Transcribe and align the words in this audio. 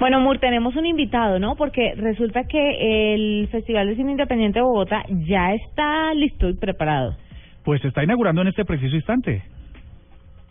Bueno, 0.00 0.18
Mur, 0.18 0.38
tenemos 0.38 0.74
un 0.76 0.86
invitado, 0.86 1.38
¿no? 1.38 1.56
Porque 1.56 1.92
resulta 1.94 2.44
que 2.44 3.12
el 3.14 3.48
Festival 3.48 3.86
de 3.86 3.96
Cine 3.96 4.12
Independiente 4.12 4.58
de 4.58 4.62
Bogotá 4.62 5.04
ya 5.26 5.52
está 5.52 6.14
listo 6.14 6.48
y 6.48 6.54
preparado. 6.54 7.14
Pues 7.64 7.82
se 7.82 7.88
está 7.88 8.02
inaugurando 8.02 8.40
en 8.40 8.48
este 8.48 8.64
preciso 8.64 8.96
instante. 8.96 9.42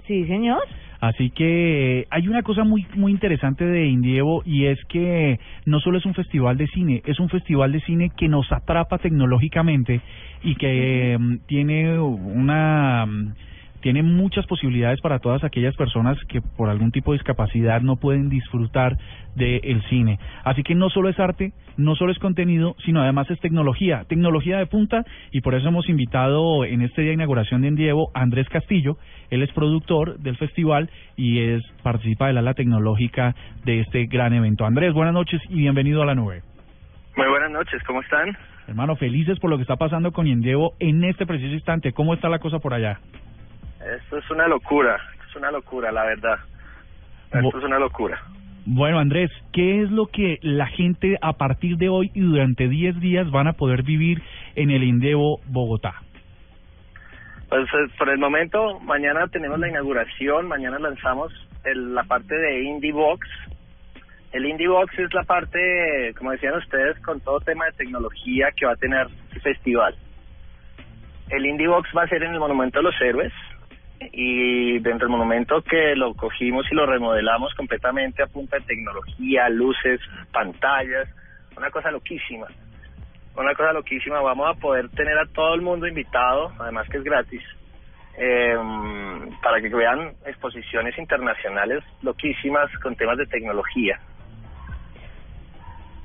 Sí, 0.06 0.24
señor. 0.26 0.62
Así 1.02 1.32
que 1.32 2.06
hay 2.12 2.28
una 2.28 2.44
cosa 2.44 2.64
muy 2.64 2.86
muy 2.94 3.12
interesante 3.12 3.66
de 3.66 3.88
Indievo 3.88 4.44
y 4.46 4.66
es 4.66 4.78
que 4.86 5.40
no 5.66 5.80
solo 5.80 5.98
es 5.98 6.06
un 6.06 6.14
festival 6.14 6.56
de 6.58 6.68
cine, 6.68 7.02
es 7.06 7.20
un 7.20 7.30
festival 7.30 7.72
de 7.72 7.80
cine 7.82 8.12
que 8.16 8.28
nos 8.28 8.52
atrapa 8.52 9.00
tecnológicamente 9.00 10.02
y 10.44 10.56
que 10.56 11.18
mm, 11.20 11.38
tiene 11.48 11.98
una 11.98 13.06
mm, 13.08 13.34
tiene 13.82 14.04
muchas 14.04 14.46
posibilidades 14.46 15.02
para 15.02 15.20
todas 15.20 15.44
aquellas 15.44 15.76
personas 15.76 16.18
que 16.28 16.42
por 16.42 16.70
algún 16.70 16.92
tipo 16.92 17.12
de 17.12 17.18
discapacidad 17.18 17.82
no 17.82 17.96
pueden 17.96 18.30
disfrutar 18.30 18.98
del 19.36 19.82
cine. 19.90 20.20
Así 20.44 20.64
que 20.64 20.76
no 20.76 20.90
solo 20.90 21.10
es 21.10 21.20
arte, 21.20 21.54
no 21.78 21.96
solo 21.96 22.12
es 22.12 22.20
contenido, 22.20 22.76
sino 22.86 23.02
además 23.02 23.30
es 23.30 23.40
tecnología, 23.40 24.04
tecnología 24.08 24.58
de 24.58 24.66
punta 24.66 25.06
y 25.32 25.42
por 25.42 25.56
eso 25.56 25.70
hemos 25.70 25.88
invitado 25.88 26.66
en 26.66 26.82
este 26.82 27.02
día 27.02 27.12
de 27.12 27.16
inauguración 27.16 27.62
de 27.62 27.70
Endievo 27.70 28.12
a 28.14 28.22
Andrés 28.22 28.50
Castillo, 28.50 28.98
él 29.30 29.44
es 29.44 29.52
productor 29.54 30.20
del 30.20 30.36
festival 30.38 30.90
y 31.16 31.40
es 31.40 31.64
participa 31.84 32.28
del 32.28 32.38
ala 32.38 32.54
tecnológica 32.54 33.36
de 33.64 33.82
este 33.82 34.08
gran 34.08 34.34
evento. 34.34 34.66
Andrés, 34.66 34.94
buenas 34.94 35.14
noches 35.14 35.42
y 35.50 35.56
bienvenido 35.56 36.02
a 36.02 36.06
la 36.06 36.16
nube. 36.16 36.42
Muy 37.16 37.28
buenas 37.28 37.52
noches, 37.52 37.82
¿cómo 37.84 38.02
están? 38.02 38.36
Hermano, 38.68 38.96
felices 38.96 39.40
por 39.40 39.50
lo 39.50 39.58
que 39.58 39.64
está 39.64 39.78
pasando 39.78 40.12
con 40.12 40.28
Endievo 40.28 40.74
en 40.80 41.04
este 41.04 41.26
preciso 41.26 41.54
instante. 41.54 41.92
¿Cómo 41.92 42.14
está 42.14 42.30
la 42.30 42.40
cosa 42.40 42.60
por 42.60 42.74
allá? 42.74 43.00
Esto 43.96 44.18
es 44.18 44.30
una 44.30 44.48
locura, 44.48 45.00
es 45.28 45.36
una 45.36 45.52
locura, 45.52 45.92
la 45.92 46.04
verdad. 46.04 46.40
Esto 47.32 47.58
es 47.58 47.64
una 47.64 47.80
locura. 47.80 48.22
Bueno, 48.66 49.00
Andrés, 49.00 49.32
¿qué 49.52 49.82
es 49.82 49.90
lo 49.90 50.08
que 50.08 50.38
la 50.42 50.68
gente 50.68 51.18
a 51.22 51.34
partir 51.34 51.78
de 51.78 51.90
hoy 51.90 52.12
y 52.14 52.22
durante 52.22 52.68
10 52.68 53.00
días 53.00 53.32
van 53.32 53.48
a 53.48 53.54
poder 53.54 53.84
vivir 53.84 54.22
en 54.56 54.70
el 54.70 54.84
Indevo 54.84 55.40
Bogotá? 55.48 55.96
Pues 57.48 57.64
eh, 57.64 57.92
por 57.98 58.10
el 58.10 58.20
momento, 58.20 58.80
mañana 58.82 59.28
tenemos 59.28 59.58
la 59.60 59.70
inauguración, 59.70 60.48
mañana 60.48 60.78
lanzamos 60.78 61.34
el, 61.64 61.96
la 61.96 62.04
parte 62.04 62.36
de 62.36 62.64
Indie 62.64 62.92
Box. 62.92 63.28
El 64.32 64.46
Indie 64.46 64.68
Box 64.68 65.00
es 65.00 65.12
la 65.16 65.24
parte, 65.24 66.14
como 66.16 66.32
decían 66.32 66.54
ustedes, 66.56 67.00
con 67.00 67.20
todo 67.22 67.40
tema 67.40 67.66
de 67.66 67.72
tecnología 67.72 68.50
que 68.56 68.68
va 68.68 68.74
a 68.74 68.76
tener 68.76 69.08
el 69.34 69.42
festival. 69.42 69.96
El 71.30 71.46
Indie 71.46 71.68
Box 71.68 71.90
va 71.98 72.04
a 72.04 72.08
ser 72.08 72.22
en 72.22 72.34
el 72.34 72.40
Monumento 72.40 72.80
de 72.80 72.84
los 72.84 73.02
Héroes, 73.02 73.34
y 74.00 74.80
dentro 74.80 75.08
del 75.08 75.10
monumento 75.10 75.62
que 75.62 75.96
lo 75.96 76.14
cogimos 76.14 76.66
y 76.72 76.76
lo 76.76 76.86
remodelamos 76.86 77.54
completamente 77.56 78.24
a 78.24 78.28
punta 78.28 78.58
de 78.58 78.66
tecnología, 78.66 79.50
luces, 79.50 80.00
pantallas, 80.32 81.08
una 81.58 81.70
cosa 81.70 81.92
loquísima. 81.92 82.48
Una 83.36 83.54
cosa 83.54 83.74
loquísima, 83.74 84.22
vamos 84.22 84.50
a 84.50 84.60
poder 84.60 84.90
tener 84.90 85.18
a 85.18 85.26
todo 85.28 85.54
el 85.54 85.62
mundo 85.62 85.88
invitado, 85.88 86.52
además 86.60 86.88
que 86.90 86.98
es 86.98 87.04
gratis, 87.04 87.42
eh, 88.18 88.56
para 89.42 89.62
que 89.62 89.70
vean 89.70 90.14
exposiciones 90.26 90.98
internacionales 90.98 91.84
loquísimas 92.02 92.70
con 92.82 92.96
temas 92.96 93.18
de 93.18 93.26
tecnología. 93.28 94.00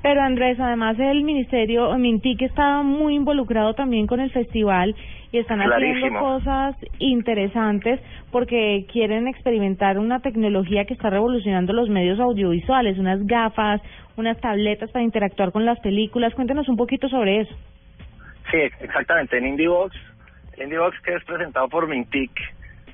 Pero 0.05 0.21
Andrés, 0.21 0.59
además 0.59 0.99
el 0.99 1.23
ministerio, 1.23 1.91
Mintic 1.97 2.43
está 2.43 2.83
muy 2.83 3.15
involucrado 3.15 3.73
también 3.73 4.05
con 4.05 4.19
el 4.19 4.29
festival 4.29 4.95
y 5.35 5.39
están 5.39 5.59
haciendo 5.59 6.19
cosas 6.19 6.75
interesantes 6.97 7.99
porque 8.31 8.85
quieren 8.91 9.27
experimentar 9.27 9.99
una 9.99 10.21
tecnología 10.21 10.85
que 10.85 10.93
está 10.93 11.09
revolucionando 11.09 11.73
los 11.73 11.89
medios 11.89 12.19
audiovisuales, 12.19 12.97
unas 12.97 13.25
gafas, 13.27 13.81
unas 14.15 14.39
tabletas 14.39 14.89
para 14.91 15.03
interactuar 15.03 15.51
con 15.51 15.65
las 15.65 15.79
películas. 15.81 16.33
Cuéntenos 16.35 16.69
un 16.69 16.77
poquito 16.77 17.09
sobre 17.09 17.41
eso. 17.41 17.55
Sí, 18.49 18.57
exactamente. 18.79 19.37
En 19.37 19.47
IndieBox, 19.47 19.93
el 20.53 20.63
IndieBox 20.63 21.01
que 21.01 21.15
es 21.15 21.23
presentado 21.25 21.67
por 21.67 21.87
Mintic, 21.87 22.31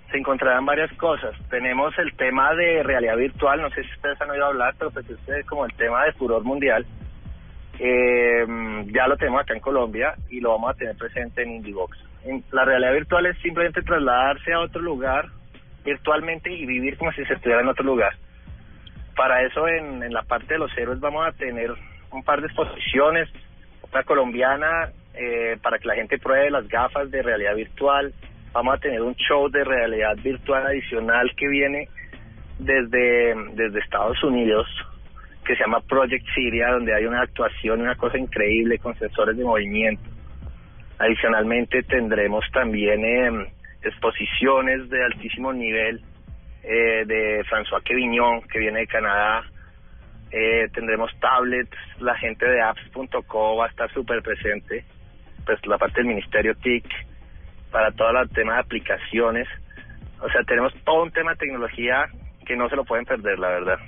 se 0.10 0.18
encontrarán 0.18 0.66
varias 0.66 0.92
cosas. 0.94 1.36
Tenemos 1.50 1.98
el 2.00 2.14
tema 2.16 2.56
de 2.56 2.82
realidad 2.82 3.18
virtual, 3.18 3.62
no 3.62 3.70
sé 3.70 3.84
si 3.84 3.92
ustedes 3.92 4.20
han 4.20 4.32
oído 4.32 4.48
hablar, 4.48 4.74
pero 4.80 4.90
pues 4.90 5.08
este 5.08 5.42
es 5.42 5.46
como 5.46 5.66
el 5.66 5.74
tema 5.76 6.06
de 6.06 6.14
furor 6.14 6.44
mundial. 6.44 6.86
Eh, 7.80 8.46
ya 8.88 9.08
lo 9.08 9.16
tenemos 9.18 9.42
acá 9.42 9.54
en 9.54 9.60
Colombia 9.60 10.16
y 10.30 10.40
lo 10.40 10.52
vamos 10.52 10.72
a 10.72 10.74
tener 10.74 10.96
presente 10.98 11.44
en 11.44 11.52
IndieBox. 12.26 12.54
la 12.54 12.66
realidad 12.66 12.94
virtual 12.94 13.26
es 13.26 13.38
simplemente 13.40 13.82
trasladarse 13.82 14.54
a 14.54 14.60
otro 14.60 14.82
lugar 14.82 15.28
virtualmente 15.84 16.52
y 16.52 16.66
vivir 16.66 16.98
como 16.98 17.12
si 17.14 17.26
se 17.26 17.34
estuviera 17.34 17.62
en 17.62 17.68
otro 17.68 17.84
lugar. 17.84 18.14
Para 19.16 19.42
eso 19.44 19.68
en, 19.68 20.04
en 20.04 20.14
la 20.14 20.24
parte 20.24 20.54
de 20.54 20.60
los 20.60 20.76
héroes 20.78 21.00
vamos 21.00 21.28
a 21.28 21.32
tener 21.32 21.72
un 22.12 22.24
par 22.24 22.42
de 22.42 22.48
exposiciones, 22.48 23.30
otra 23.82 24.04
colombiana 24.04 24.92
eh, 25.14 25.58
para 25.62 25.78
que 25.80 25.88
la 25.88 25.96
gente 25.96 26.18
pruebe 26.20 26.50
las 26.52 26.68
gafas 26.68 27.12
de 27.12 27.22
realidad 27.22 27.56
virtual, 27.56 28.14
vamos 28.54 28.76
a 28.76 28.78
tener 28.78 29.02
un 29.02 29.16
show 29.16 29.50
de 29.50 29.64
realidad 29.64 30.16
virtual 30.24 30.66
adicional 30.68 31.32
que 31.36 31.48
viene 31.48 31.90
desde, 32.60 33.36
desde 33.54 33.80
Estados 33.80 34.24
Unidos 34.24 34.68
que 35.46 35.56
se 35.56 35.64
llama 35.64 35.82
Project 35.82 36.26
Syria, 36.36 36.70
donde 36.72 36.94
hay 36.94 37.06
una 37.06 37.24
actuación, 37.24 37.82
una 37.82 37.96
cosa 37.96 38.18
increíble 38.18 38.78
con 38.78 38.98
sensores 38.98 39.36
de 39.36 39.44
movimiento. 39.44 40.04
Adicionalmente 41.02 41.82
tendremos 41.82 42.46
también 42.54 43.04
eh, 43.04 43.52
exposiciones 43.82 44.88
de 44.88 45.04
altísimo 45.04 45.52
nivel 45.52 46.00
eh, 46.62 47.04
de 47.08 47.44
François 47.46 47.82
Quevignon, 47.84 48.44
que 48.44 48.60
viene 48.60 48.82
de 48.82 48.88
Canadá. 48.88 49.44
Eh, 50.32 50.68
tendremos 50.72 51.12
tablets, 51.20 51.76
la 52.00 52.16
gente 52.20 52.46
de 52.46 52.62
apps.co 52.62 53.56
va 53.56 53.66
a 53.66 53.70
estar 53.70 53.92
súper 53.92 54.22
presente, 54.22 54.86
pues 55.44 55.66
la 55.66 55.80
parte 55.80 56.02
del 56.02 56.06
Ministerio 56.06 56.54
TIC, 56.54 56.86
para 57.72 57.92
todo 57.94 58.22
el 58.22 58.30
tema 58.30 58.54
de 58.54 58.60
aplicaciones. 58.60 59.48
O 60.22 60.30
sea, 60.30 60.44
tenemos 60.44 60.72
todo 60.86 61.02
un 61.02 61.12
tema 61.12 61.32
de 61.32 61.38
tecnología 61.38 62.06
que 62.46 62.56
no 62.56 62.70
se 62.70 62.76
lo 62.76 62.86
pueden 62.86 63.06
perder, 63.06 63.40
la 63.40 63.50
verdad. 63.50 63.80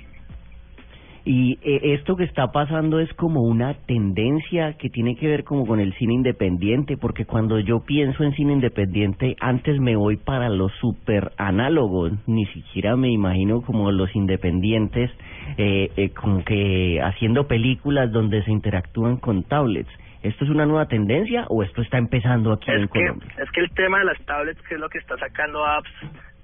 Y 1.26 1.58
eh, 1.62 1.94
esto 1.94 2.16
que 2.16 2.24
está 2.24 2.52
pasando 2.52 3.00
es 3.00 3.12
como 3.14 3.42
una 3.42 3.72
tendencia 3.86 4.74
que 4.74 4.90
tiene 4.90 5.16
que 5.16 5.26
ver 5.26 5.44
como 5.44 5.66
con 5.66 5.80
el 5.80 5.94
cine 5.94 6.12
independiente, 6.12 6.98
porque 6.98 7.24
cuando 7.24 7.58
yo 7.60 7.80
pienso 7.80 8.24
en 8.24 8.34
cine 8.34 8.52
independiente, 8.52 9.34
antes 9.40 9.80
me 9.80 9.96
voy 9.96 10.18
para 10.18 10.50
los 10.50 10.70
super 10.80 11.32
análogos, 11.38 12.12
ni 12.26 12.44
siquiera 12.46 12.94
me 12.96 13.08
imagino 13.08 13.62
como 13.62 13.90
los 13.90 14.14
independientes, 14.14 15.10
eh, 15.56 15.90
eh, 15.96 16.10
como 16.10 16.44
que 16.44 17.00
haciendo 17.02 17.46
películas 17.46 18.12
donde 18.12 18.42
se 18.44 18.50
interactúan 18.50 19.16
con 19.16 19.44
tablets. 19.44 19.90
¿Esto 20.22 20.44
es 20.44 20.50
una 20.50 20.66
nueva 20.66 20.88
tendencia 20.88 21.46
o 21.48 21.62
esto 21.62 21.80
está 21.80 21.96
empezando 21.96 22.52
aquí 22.52 22.70
en 22.70 22.86
Colombia? 22.88 23.28
Es 23.38 23.50
que 23.50 23.60
el 23.60 23.70
tema 23.70 23.98
de 23.98 24.04
las 24.06 24.18
tablets, 24.26 24.60
que 24.62 24.74
es 24.74 24.80
lo 24.80 24.90
que 24.90 24.98
está 24.98 25.16
sacando 25.16 25.64
apps 25.66 25.90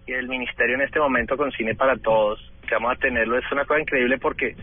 y 0.07 0.12
el 0.12 0.29
ministerio 0.29 0.77
en 0.77 0.83
este 0.83 1.01
momento 1.01 1.37
con 1.37 1.51
Cine 1.53 1.75
para 1.75 1.97
Todos, 1.97 2.41
que 2.70 2.76
vamos 2.76 2.92
a 2.92 3.00
tenerlo, 3.00 3.36
es 3.36 3.53
una 3.53 3.64
cosa 3.64 3.81
increíble 3.81 4.16
porque 4.19 4.54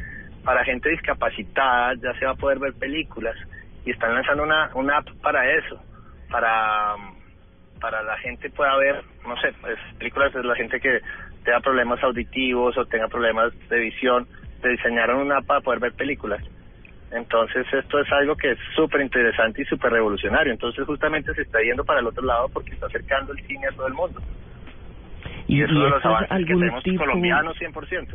para 0.44 0.64
gente 0.64 0.90
discapacitada 0.90 1.94
ya 1.96 2.18
se 2.18 2.26
va 2.26 2.32
a 2.32 2.36
poder 2.36 2.58
ver 2.58 2.74
películas 2.74 3.36
y 3.86 3.92
están 3.92 4.14
lanzando 4.14 4.44
una, 4.44 4.98
app 4.98 5.10
para 5.22 5.46
eso, 5.54 5.80
para 6.32 6.96
para 7.82 8.02
la 8.02 8.18
gente 8.18 8.50
pueda 8.50 8.76
ver, 8.78 9.04
no 9.24 9.40
sé, 9.40 9.54
pues, 9.62 9.78
películas 10.00 10.34
de 10.34 10.44
la 10.44 10.56
gente 10.56 10.80
que 10.80 11.00
tenga 11.44 11.60
problemas 11.60 12.02
auditivos 12.02 12.76
o 12.76 12.86
tenga 12.86 13.08
problemas 13.08 13.54
de 13.70 13.78
visión, 13.78 14.28
se 14.62 14.70
diseñaron 14.70 15.20
una 15.20 15.38
app 15.38 15.46
para 15.46 15.62
poder 15.62 15.80
ver 15.80 15.94
películas. 15.94 16.42
Entonces 17.12 17.68
esto 17.72 18.00
es 18.00 18.12
algo 18.12 18.36
que 18.36 18.52
es 18.52 18.60
súper 18.76 19.02
interesante 19.02 19.62
y 19.62 19.66
súper 19.66 19.92
revolucionario. 19.92 20.54
Entonces 20.54 20.86
justamente 20.86 21.34
se 21.36 21.44
está 21.44 21.62
yendo 21.62 21.84
para 21.84 22.00
el 22.00 22.08
otro 22.08 22.26
lado 22.26 22.50
porque 22.50 22.74
está 22.74 22.88
acercando 22.88 23.34
el 23.34 23.46
cine 23.46 23.68
a 23.68 23.76
todo 23.76 23.88
el 23.88 23.94
mundo. 23.94 24.22
Y, 25.48 25.62
eso 25.62 25.74
de 25.74 25.90
los 25.90 26.06
avances 26.06 26.46
que 26.46 26.54
tenemos 26.54 26.84
tipo... 26.84 27.04
colombianos 27.04 27.58
100%. 27.58 28.08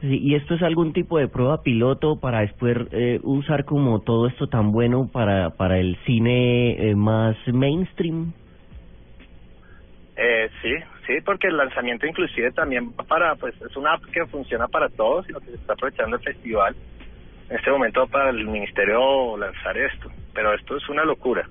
Sí, 0.00 0.18
y 0.22 0.34
esto 0.34 0.54
es 0.54 0.62
algún 0.62 0.92
tipo 0.92 1.18
de 1.18 1.28
prueba 1.28 1.62
piloto 1.62 2.20
para 2.20 2.40
después 2.40 2.76
eh, 2.92 3.20
usar 3.22 3.64
como 3.64 4.00
todo 4.02 4.26
esto 4.26 4.48
tan 4.48 4.70
bueno 4.72 5.08
para 5.10 5.50
para 5.50 5.78
el 5.78 5.96
cine 6.04 6.90
eh, 6.90 6.94
más 6.94 7.36
mainstream. 7.46 8.32
Eh, 10.16 10.50
sí, 10.60 10.74
sí, 11.06 11.14
porque 11.24 11.48
el 11.48 11.56
lanzamiento 11.56 12.06
inclusive 12.06 12.52
también 12.52 12.92
para, 12.92 13.34
pues 13.36 13.54
es 13.62 13.76
una 13.76 13.94
app 13.94 14.04
que 14.12 14.26
funciona 14.26 14.68
para 14.68 14.88
todos 14.88 15.28
y 15.28 15.32
lo 15.32 15.40
que 15.40 15.46
se 15.46 15.56
está 15.56 15.72
aprovechando 15.72 16.16
el 16.16 16.22
festival 16.22 16.76
en 17.48 17.56
este 17.56 17.70
momento 17.70 18.06
para 18.06 18.30
el 18.30 18.46
ministerio 18.46 19.36
lanzar 19.36 19.76
esto, 19.76 20.10
pero 20.34 20.54
esto 20.54 20.76
es 20.76 20.88
una 20.88 21.04
locura. 21.04 21.48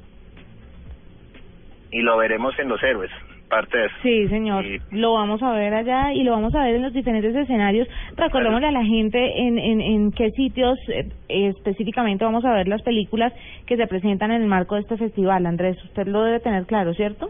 Y 1.91 2.01
lo 2.01 2.17
veremos 2.17 2.57
en 2.57 2.69
los 2.69 2.81
héroes, 2.81 3.11
parte 3.53 3.77
de 3.77 3.85
eso. 3.85 3.95
Sí, 4.01 4.27
señor. 4.29 4.65
Lo 4.91 5.13
vamos 5.13 5.43
a 5.43 5.51
ver 5.51 5.73
allá 5.73 6.11
y 6.13 6.23
lo 6.23 6.31
vamos 6.31 6.55
a 6.55 6.63
ver 6.63 6.75
en 6.75 6.81
los 6.81 6.93
diferentes 6.93 7.35
escenarios. 7.35 7.87
Recordémosle 8.17 8.67
a 8.67 8.71
la 8.71 8.83
gente 8.83 9.19
en, 9.41 9.59
en, 9.59 9.79
en 9.79 10.11
qué 10.11 10.31
sitios 10.31 10.79
eh, 10.89 11.07
específicamente 11.29 12.25
vamos 12.25 12.43
a 12.45 12.53
ver 12.53 12.67
las 12.67 12.81
películas 12.81 13.31
que 13.67 13.77
se 13.77 13.85
presentan 13.85 14.31
en 14.31 14.41
el 14.41 14.47
marco 14.47 14.75
de 14.75 14.81
este 14.81 14.97
festival. 14.97 15.45
Andrés, 15.45 15.77
usted 15.83 16.07
lo 16.07 16.23
debe 16.23 16.39
tener 16.39 16.65
claro, 16.65 16.93
¿cierto? 16.95 17.29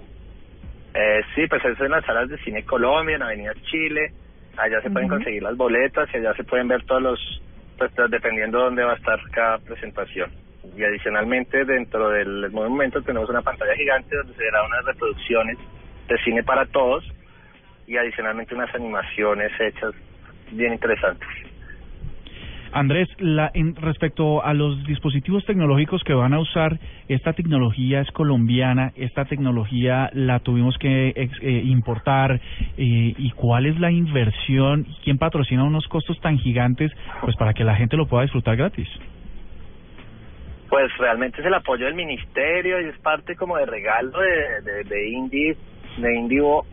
Eh, 0.93 1.21
sí, 1.35 1.47
pues 1.47 1.63
eso 1.65 1.83
en 1.83 1.91
las 1.91 2.05
salas 2.05 2.29
de 2.29 2.37
cine 2.37 2.63
Colombia, 2.63 3.17
en 3.17 3.23
Avenida 3.23 3.53
Chile. 3.69 4.11
Allá 4.55 4.81
se 4.81 4.91
pueden 4.91 5.09
conseguir 5.09 5.43
las 5.43 5.57
boletas 5.57 6.07
y 6.13 6.17
allá 6.17 6.33
se 6.35 6.43
pueden 6.43 6.67
ver 6.67 6.83
todos 6.85 7.01
los 7.01 7.41
pues 7.77 7.91
dependiendo 8.09 8.59
de 8.59 8.63
dónde 8.65 8.83
va 8.83 8.93
a 8.93 8.95
estar 8.95 9.19
cada 9.31 9.57
presentación. 9.57 10.29
Y 10.77 10.83
adicionalmente 10.83 11.65
dentro 11.65 12.09
del 12.09 12.49
monumento 12.51 13.01
tenemos 13.01 13.29
una 13.29 13.41
pantalla 13.41 13.75
gigante 13.75 14.15
donde 14.15 14.33
se 14.35 14.43
verán 14.43 14.65
unas 14.67 14.85
reproducciones 14.85 15.57
de 16.07 16.17
cine 16.23 16.43
para 16.43 16.65
todos 16.65 17.03
y 17.87 17.97
adicionalmente 17.97 18.55
unas 18.55 18.73
animaciones 18.75 19.51
hechas 19.59 19.93
bien 20.51 20.73
interesantes. 20.73 21.27
Andrés, 22.73 23.07
la, 23.19 23.51
en, 23.53 23.75
respecto 23.75 24.43
a 24.43 24.53
los 24.53 24.83
dispositivos 24.85 25.45
tecnológicos 25.45 26.03
que 26.03 26.13
van 26.13 26.33
a 26.33 26.39
usar, 26.39 26.79
esta 27.07 27.33
tecnología 27.33 28.01
es 28.01 28.09
colombiana, 28.11 28.91
esta 28.95 29.25
tecnología 29.25 30.09
la 30.13 30.39
tuvimos 30.39 30.75
que 30.79 31.09
eh, 31.09 31.61
importar, 31.65 32.31
eh, 32.33 32.39
¿y 32.77 33.31
cuál 33.31 33.67
es 33.67 33.79
la 33.79 33.91
inversión? 33.91 34.87
¿Quién 35.03 35.19
patrocina 35.19 35.63
unos 35.63 35.87
costos 35.87 36.19
tan 36.19 36.39
gigantes 36.39 36.91
pues 37.21 37.35
para 37.35 37.53
que 37.53 37.63
la 37.63 37.75
gente 37.75 37.95
lo 37.95 38.07
pueda 38.07 38.23
disfrutar 38.23 38.57
gratis? 38.57 38.89
Pues 40.67 40.91
realmente 40.97 41.41
es 41.41 41.45
el 41.45 41.53
apoyo 41.53 41.85
del 41.85 41.93
ministerio 41.93 42.81
y 42.81 42.85
es 42.85 42.97
parte 42.97 43.35
como 43.35 43.55
de 43.57 43.67
regalo 43.67 44.19
de, 44.19 44.61
de, 44.63 44.83
de 44.83 45.09
Indie, 45.09 45.55
de 45.97 46.15
Indivo 46.15 46.65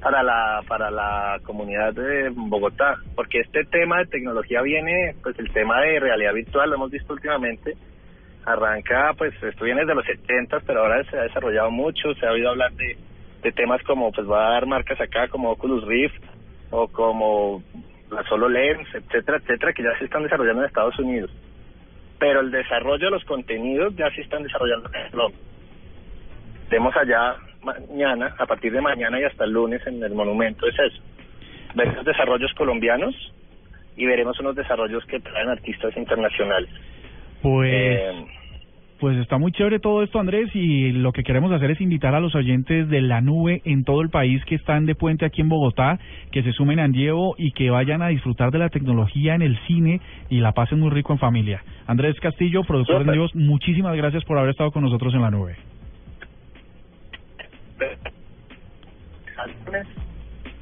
para 0.00 0.22
la 0.22 0.62
para 0.68 0.90
la 0.90 1.40
comunidad 1.42 1.92
de 1.94 2.30
Bogotá, 2.30 2.96
porque 3.14 3.40
este 3.40 3.64
tema 3.64 3.98
de 3.98 4.06
tecnología 4.06 4.62
viene, 4.62 5.14
pues 5.22 5.38
el 5.38 5.50
tema 5.52 5.80
de 5.80 6.00
realidad 6.00 6.34
virtual, 6.34 6.70
lo 6.70 6.76
hemos 6.76 6.90
visto 6.90 7.12
últimamente, 7.12 7.74
arranca, 8.44 9.14
pues 9.16 9.34
esto 9.42 9.64
viene 9.64 9.80
desde 9.80 9.94
los 9.94 10.04
70, 10.06 10.60
pero 10.60 10.82
ahora 10.82 11.02
se 11.04 11.18
ha 11.18 11.22
desarrollado 11.22 11.70
mucho, 11.70 12.14
se 12.14 12.26
ha 12.26 12.32
oído 12.32 12.50
hablar 12.50 12.72
de, 12.72 12.96
de 13.42 13.52
temas 13.52 13.82
como, 13.82 14.12
pues 14.12 14.28
va 14.28 14.48
a 14.48 14.50
dar 14.52 14.66
marcas 14.66 15.00
acá 15.00 15.28
como 15.28 15.50
Oculus 15.50 15.84
Rift 15.86 16.22
o 16.70 16.88
como 16.88 17.62
la 18.10 18.22
Solo 18.24 18.48
Lens, 18.48 18.86
etcétera, 18.94 19.38
etcétera, 19.38 19.72
que 19.72 19.82
ya 19.82 19.98
se 19.98 20.04
están 20.04 20.22
desarrollando 20.22 20.62
en 20.62 20.68
Estados 20.68 20.98
Unidos. 20.98 21.30
Pero 22.18 22.40
el 22.40 22.50
desarrollo 22.50 23.06
de 23.06 23.10
los 23.10 23.24
contenidos 23.24 23.94
ya 23.96 24.10
se 24.10 24.20
están 24.20 24.42
desarrollando 24.42 24.88
en 24.94 25.10
Colombia. 25.10 25.40
Tenemos 26.68 26.96
allá 26.96 27.36
mañana, 27.66 28.34
a 28.38 28.46
partir 28.46 28.72
de 28.72 28.80
mañana 28.80 29.20
y 29.20 29.24
hasta 29.24 29.44
el 29.44 29.52
lunes 29.52 29.86
en 29.86 30.02
el 30.02 30.14
monumento 30.14 30.66
es 30.66 30.74
eso. 30.78 31.02
Ver 31.74 31.94
los 31.94 32.04
desarrollos 32.04 32.52
colombianos 32.54 33.14
y 33.96 34.06
veremos 34.06 34.38
unos 34.40 34.54
desarrollos 34.54 35.04
que 35.06 35.20
traen 35.20 35.48
artistas 35.48 35.96
internacionales. 35.96 36.70
Pues... 37.42 37.70
Eh, 37.72 38.26
pues 38.98 39.18
está 39.18 39.36
muy 39.36 39.52
chévere 39.52 39.78
todo 39.78 40.02
esto, 40.02 40.18
Andrés, 40.18 40.48
y 40.54 40.90
lo 40.92 41.12
que 41.12 41.22
queremos 41.22 41.52
hacer 41.52 41.70
es 41.70 41.82
invitar 41.82 42.14
a 42.14 42.20
los 42.20 42.34
oyentes 42.34 42.88
de 42.88 43.02
la 43.02 43.20
nube 43.20 43.60
en 43.66 43.84
todo 43.84 44.00
el 44.00 44.08
país 44.08 44.42
que 44.46 44.54
están 44.54 44.86
de 44.86 44.94
puente 44.94 45.26
aquí 45.26 45.42
en 45.42 45.50
Bogotá, 45.50 45.98
que 46.32 46.42
se 46.42 46.52
sumen 46.52 46.80
a 46.80 46.84
Andievo 46.84 47.34
y 47.36 47.52
que 47.52 47.68
vayan 47.68 48.00
a 48.00 48.08
disfrutar 48.08 48.52
de 48.52 48.58
la 48.58 48.70
tecnología 48.70 49.34
en 49.34 49.42
el 49.42 49.58
cine 49.66 50.00
y 50.30 50.40
la 50.40 50.52
pasen 50.52 50.80
muy 50.80 50.88
rico 50.88 51.12
en 51.12 51.18
familia. 51.18 51.62
Andrés 51.86 52.18
Castillo, 52.20 52.64
productor 52.64 53.04
de 53.04 53.12
Dios, 53.12 53.34
muchísimas 53.34 53.94
gracias 53.96 54.24
por 54.24 54.38
haber 54.38 54.52
estado 54.52 54.70
con 54.70 54.82
nosotros 54.82 55.12
en 55.12 55.20
la 55.20 55.30
nube. 55.30 55.56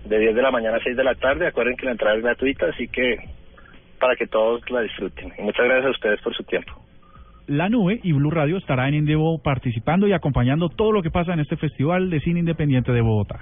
De 0.05 0.19
10 0.19 0.35
de 0.35 0.43
la 0.43 0.51
mañana 0.51 0.77
a 0.77 0.83
6 0.83 0.97
de 0.97 1.05
la 1.05 1.15
tarde. 1.15 1.47
Acuerden 1.47 1.77
que 1.77 1.87
la 1.87 1.93
entrada 1.93 2.17
es 2.17 2.23
gratuita, 2.23 2.67
así 2.67 2.89
que 2.89 3.17
para 3.99 4.17
que 4.17 4.27
todos 4.27 4.69
la 4.71 4.83
disfruten. 4.83 5.33
Y 5.39 5.43
muchas 5.43 5.65
gracias 5.65 5.87
a 5.87 5.91
ustedes 5.91 6.21
por 6.21 6.35
su 6.35 6.43
tiempo. 6.45 6.73
La 7.47 7.69
Nube 7.69 8.01
y 8.03 8.13
Blue 8.13 8.31
Radio 8.31 8.57
estará 8.57 8.89
en 8.89 8.95
Indevo 8.95 9.43
participando 9.43 10.07
y 10.07 10.13
acompañando 10.13 10.71
todo 10.71 10.93
lo 10.93 11.03
que 11.03 11.11
pasa 11.11 11.35
en 11.35 11.41
este 11.41 11.57
Festival 11.57 12.09
de 12.09 12.21
Cine 12.21 12.41
Independiente 12.41 12.93
de 12.93 13.03
Bogotá. 13.03 13.41